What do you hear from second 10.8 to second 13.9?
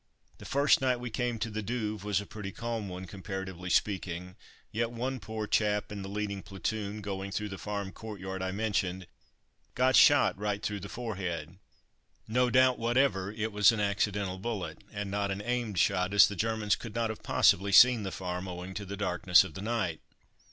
forehead. No doubt whatever it was an